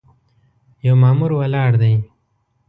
یو 0.85 0.95
مامور 1.01 1.31
ولاړ 1.35 1.71
دی. 1.81 1.93